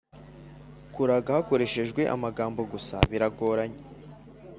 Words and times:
kuraga 0.93 1.29
hakoreshejwe 1.37 2.01
amagambo 2.15 2.61
gusa 2.71 2.95
biragoranye, 3.11 3.79